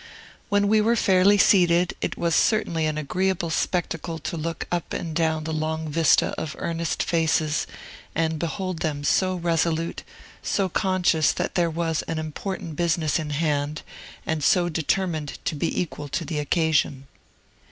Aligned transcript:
When 0.49 0.67
we 0.67 0.81
were 0.81 0.95
fairly 0.95 1.37
seated, 1.37 1.93
it 2.01 2.17
was 2.17 2.33
certainly 2.33 2.87
an 2.87 2.97
agreeable 2.97 3.51
spectacle 3.51 4.17
to 4.17 4.35
look 4.35 4.65
up 4.71 4.93
and 4.93 5.15
down 5.15 5.43
the 5.43 5.53
long 5.53 5.89
vista 5.89 6.29
of 6.39 6.55
earnest 6.57 7.03
faces, 7.03 7.67
and 8.15 8.39
behold 8.39 8.79
them 8.79 9.03
so 9.03 9.35
resolute, 9.35 10.01
so 10.41 10.69
conscious 10.69 11.31
that 11.33 11.53
there 11.53 11.69
was 11.69 12.01
an 12.07 12.17
important 12.17 12.75
business 12.75 13.19
in 13.19 13.29
hand, 13.29 13.83
and 14.25 14.43
so 14.43 14.69
determined 14.69 15.37
to 15.45 15.53
be 15.53 15.79
equal 15.79 16.07
to 16.07 16.25
the 16.25 16.39
occasion. 16.39 17.05